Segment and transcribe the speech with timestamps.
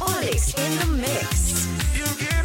[0.00, 2.41] Olix in the mix.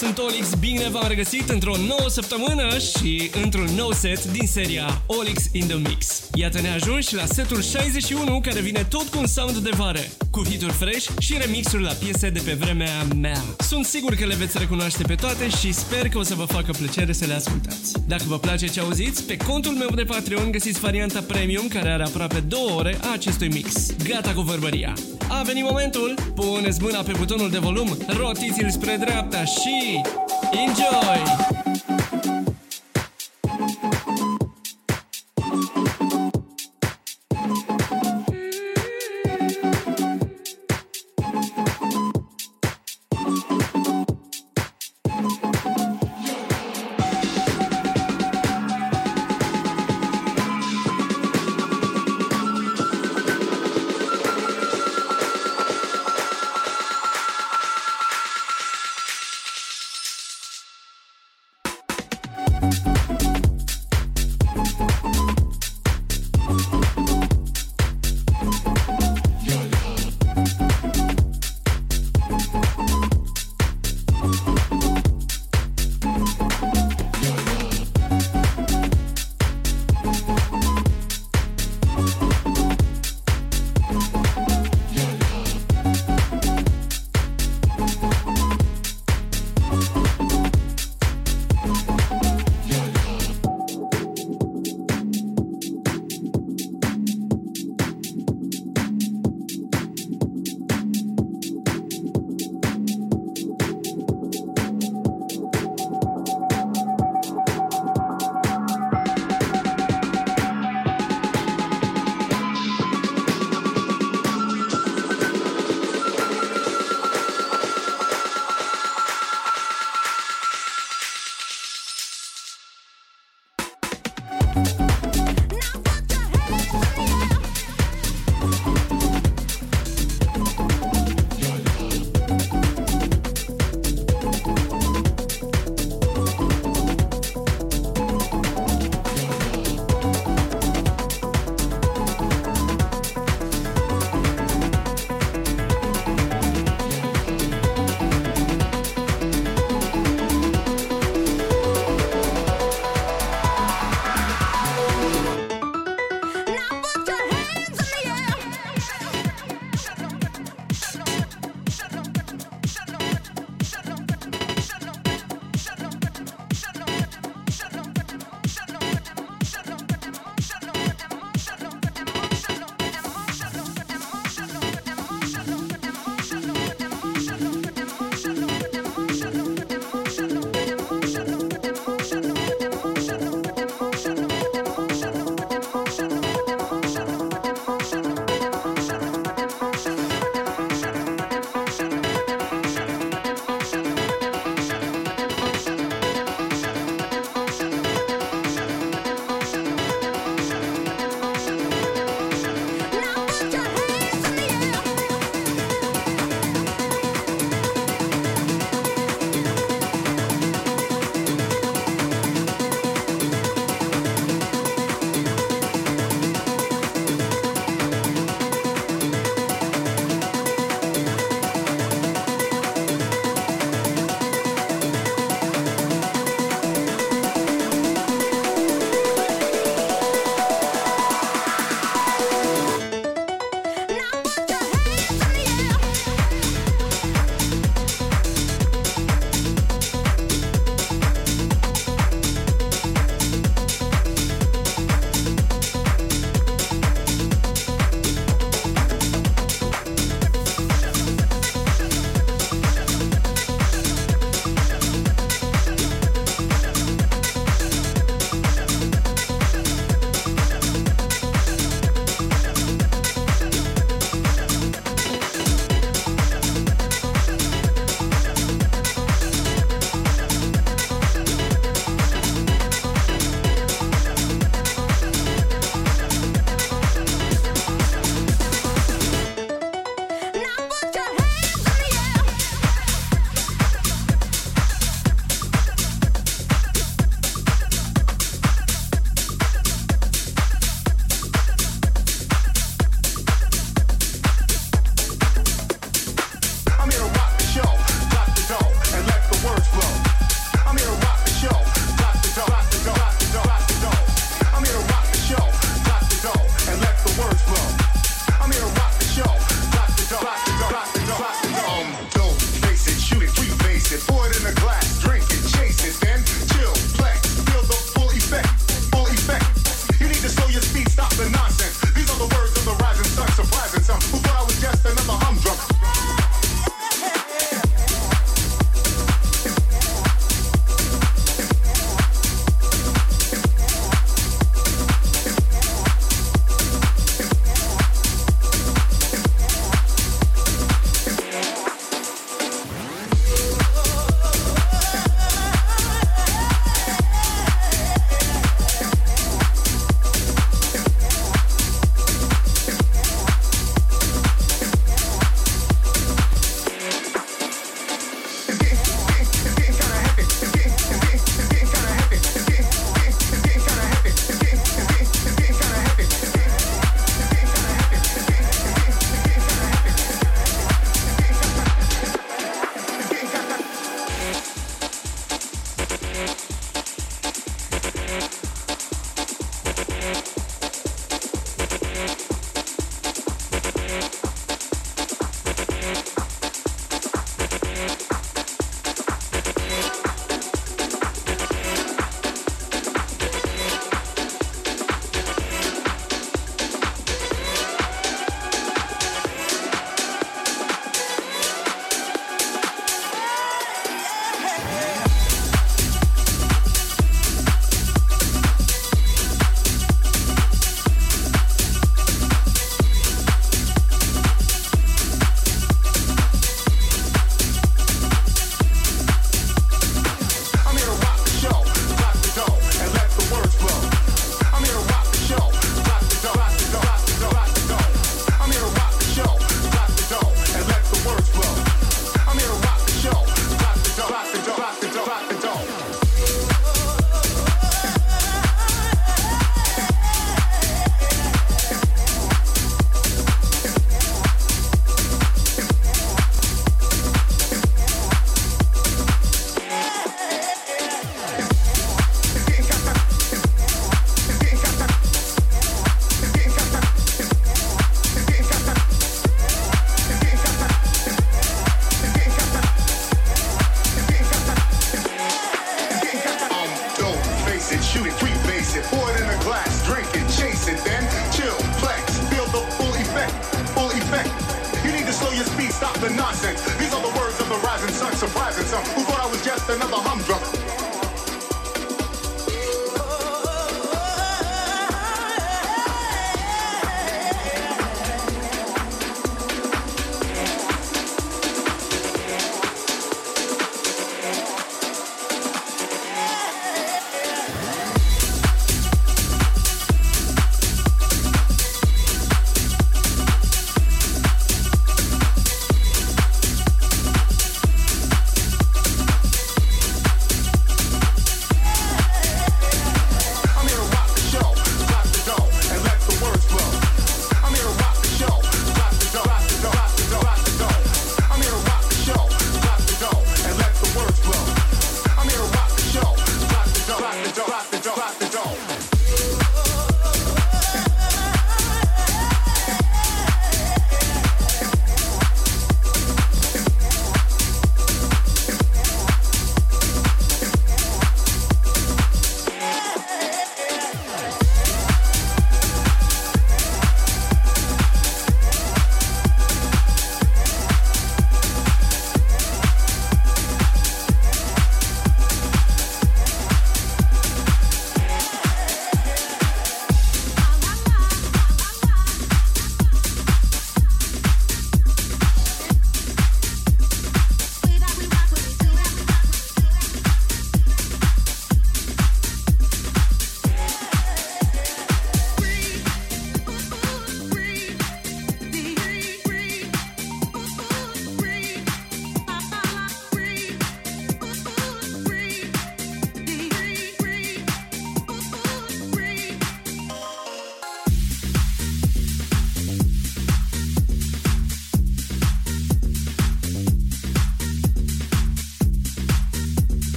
[0.00, 5.42] Sunt Olix, bine v-am regăsit într-o nouă săptămână și într-un nou set din seria Olix
[5.52, 6.22] in the Mix.
[6.34, 10.00] Iată ne ajungi la setul 61 care vine tot cu un sound de vară,
[10.42, 13.42] cu hituri fresh și remixuri la piese de pe vremea mea.
[13.58, 16.72] Sunt sigur că le veți recunoaște pe toate și sper că o să vă facă
[16.72, 17.92] plăcere să le ascultați.
[18.06, 22.02] Dacă vă place ce auziți, pe contul meu de Patreon găsiți varianta premium care are
[22.02, 23.96] aproape două ore a acestui mix.
[24.08, 24.92] Gata cu vorbăria!
[25.28, 30.00] A venit momentul, puneți mâna pe butonul de volum, rotiți-l spre dreapta și...
[30.52, 31.59] Enjoy!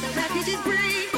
[0.00, 1.17] the package is free.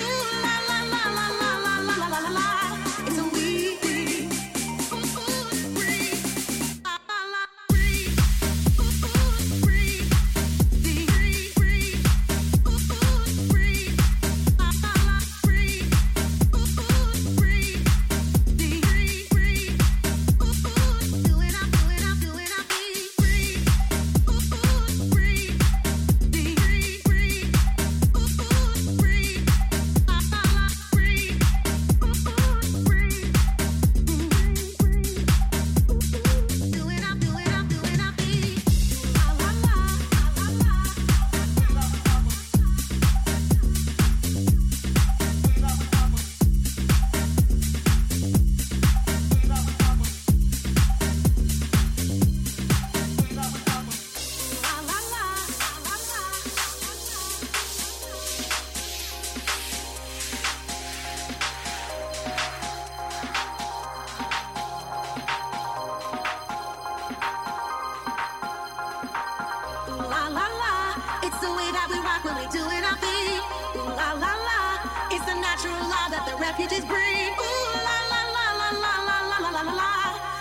[75.63, 77.29] true love that the refugees bring.
[77.37, 79.93] Ooh la la la la la la la la la la la.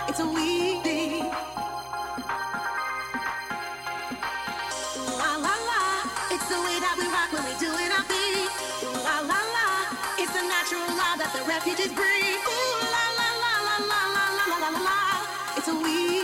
[0.07, 0.79] It's a we.
[0.79, 1.51] Ooh
[5.19, 5.79] la la la.
[6.31, 8.47] It's the way that we rock when we do it our thing.
[8.87, 9.67] Ooh la la la.
[10.21, 12.35] It's the natural love that the refugees bring.
[12.39, 14.79] Ooh la la la la la la la la la.
[14.87, 14.99] la,
[15.57, 16.18] It's a we.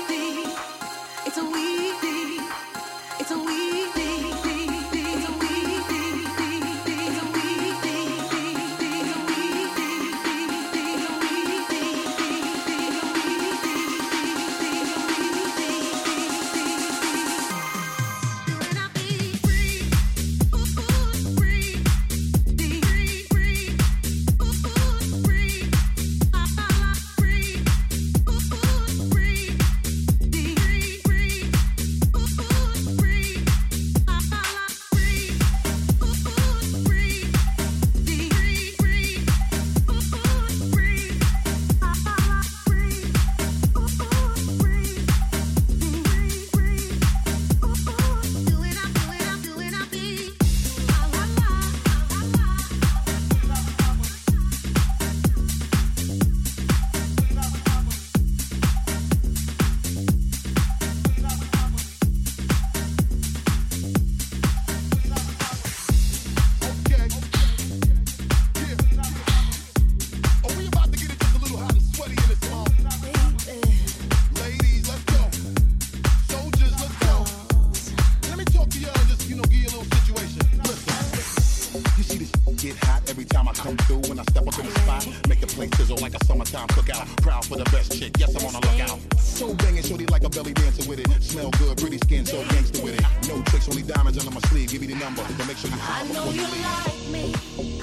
[87.46, 88.12] out for the best chick.
[88.18, 89.00] Yes, I'm on the lookout.
[89.20, 91.24] So banging, shorty like a belly dancer with it.
[91.24, 93.28] Smell good, pretty skin, so gangster with it.
[93.28, 94.70] No tricks, only diamonds under my sleeve.
[94.70, 97.34] Give me the number, but make sure you I know you, like me.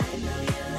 [0.01, 0.72] I know you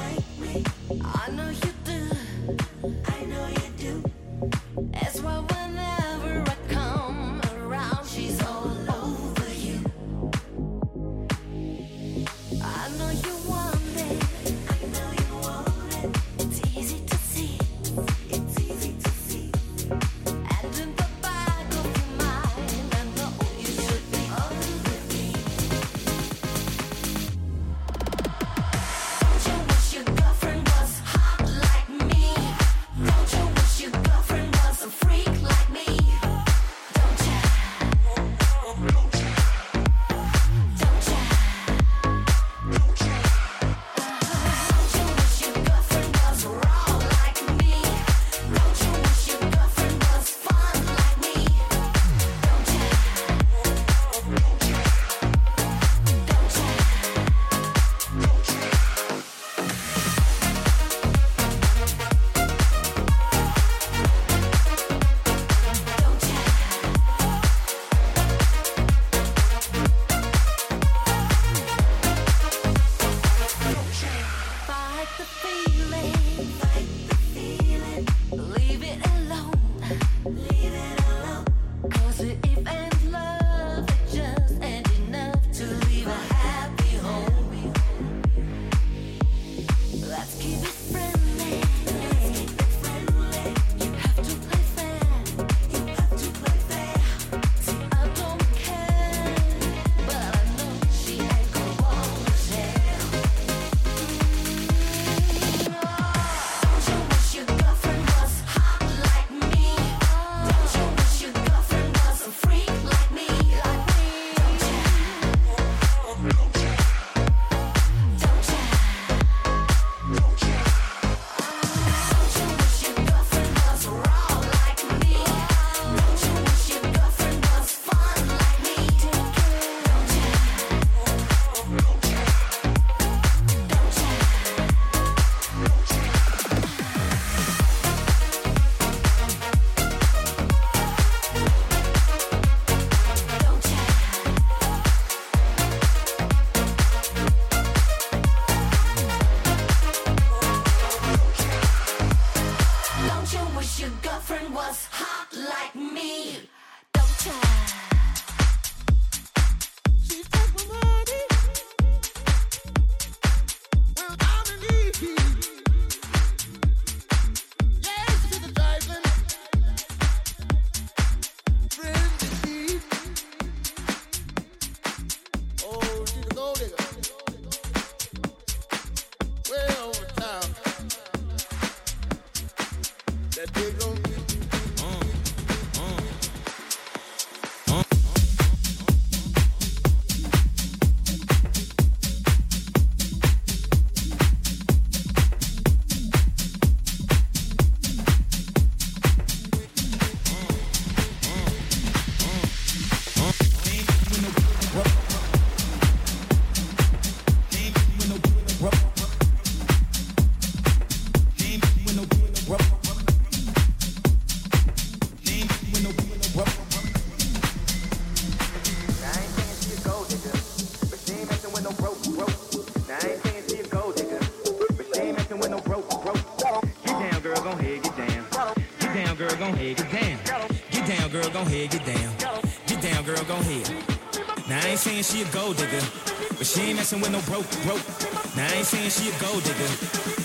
[236.94, 238.36] messing with no broke, broke.
[238.36, 239.70] Now I ain't saying she a gold digger,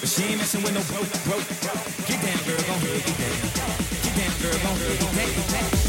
[0.01, 1.49] but she ain't messing with no broke, broke.
[2.07, 3.37] Get down, girl, gon' hurt, get down.
[4.05, 5.31] Get down, girl, gon' hurt, get down.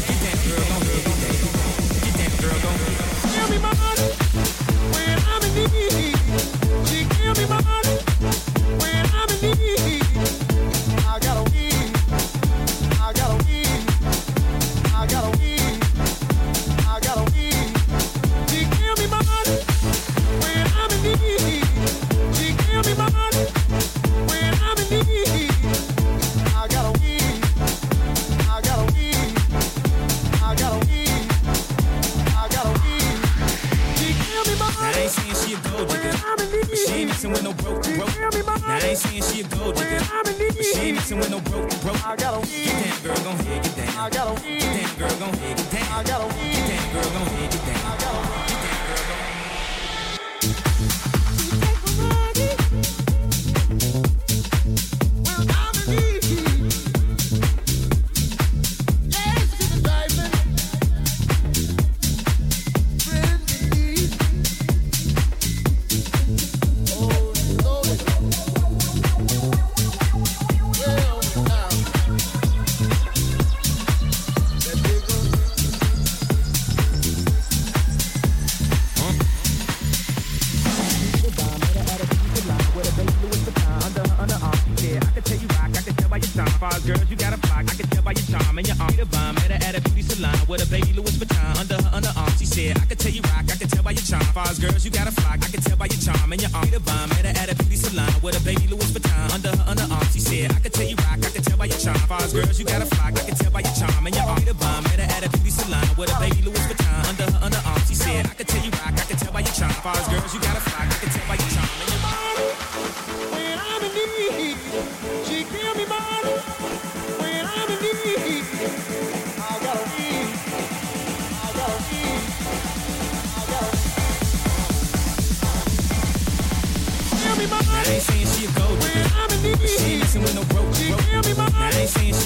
[0.08, 1.36] Get down, girl, gon' hurt, get down.
[2.04, 2.96] Get down, girl, gon' hurt.
[3.34, 3.89] Give me my.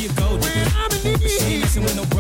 [0.05, 0.37] you go.
[0.37, 1.31] When I'm in need.
[1.31, 2.14] She ain't messing with no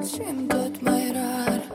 [0.00, 1.67] Чим тут мой рад?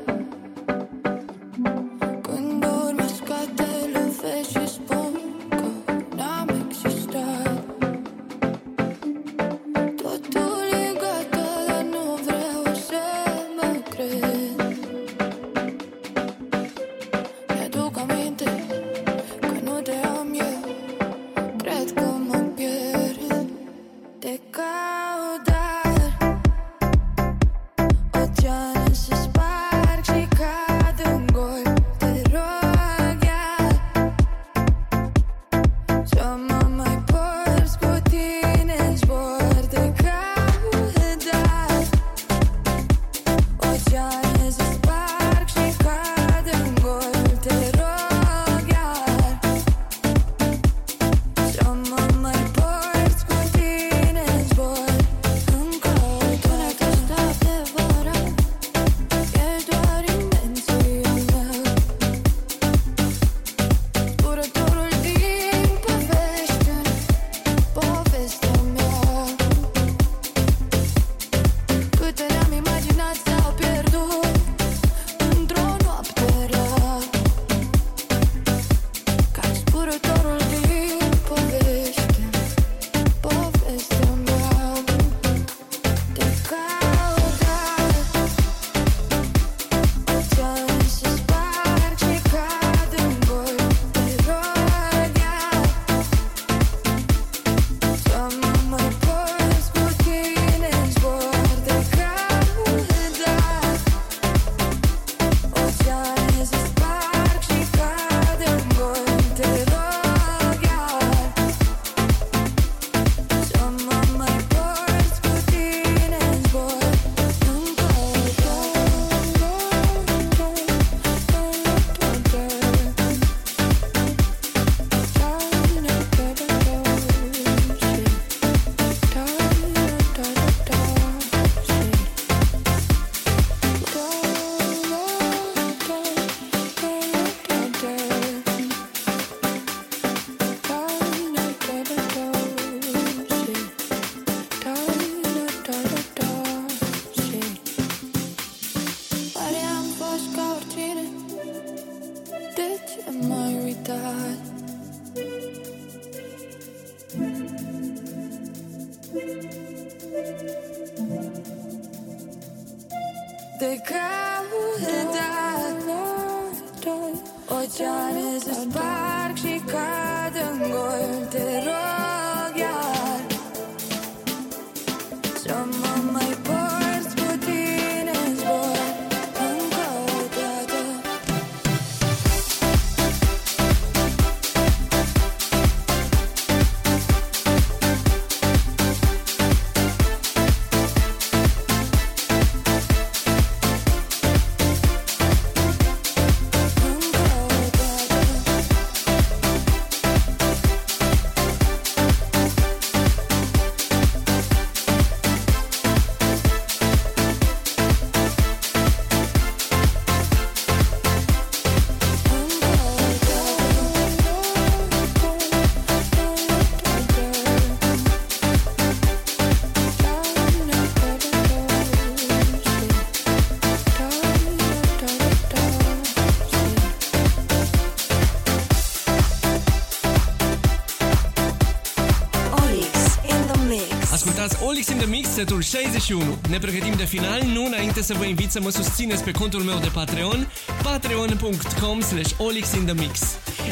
[235.33, 236.37] setul 61.
[236.49, 239.77] Ne pregătim de final, nu înainte să vă invit să mă susțineți pe contul meu
[239.79, 240.51] de Patreon,
[240.83, 243.19] patreon.com slash olixinthemix.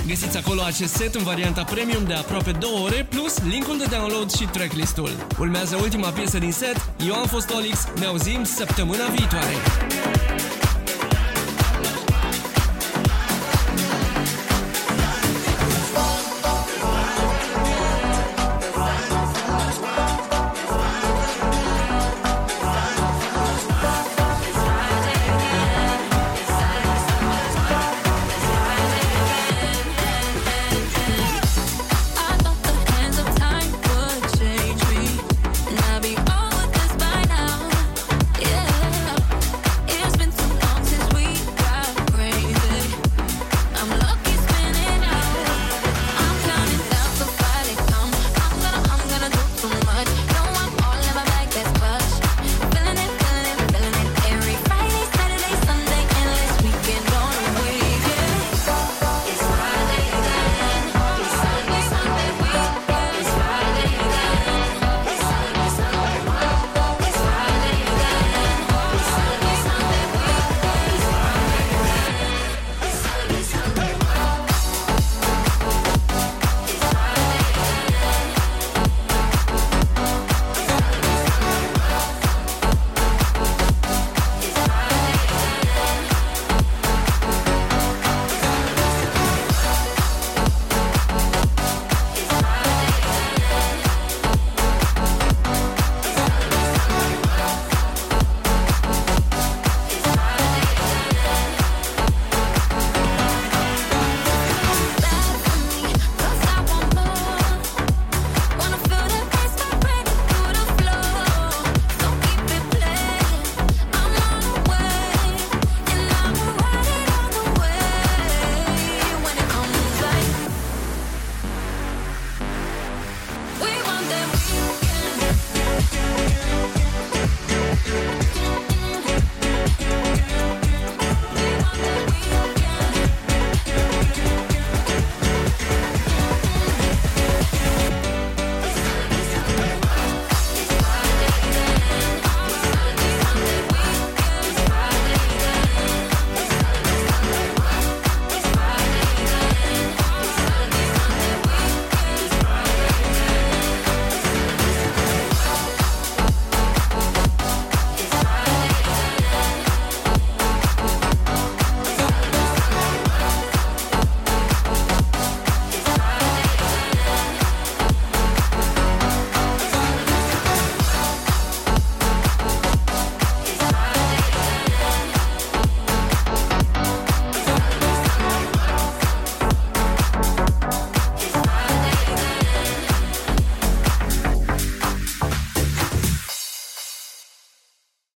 [0.07, 4.31] Găsiți acolo acest set în varianta premium de aproape 2 ore, plus linkul de download
[4.31, 5.09] și tracklistul.
[5.39, 9.55] Urmează ultima piesă din set, eu am fost Olix, ne auzim săptămâna viitoare!